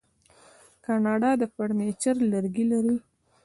کاناډا 0.85 1.31
د 1.41 1.43
فرنیچر 1.53 2.15
لرګي 2.31 2.65
لري. 2.71 2.95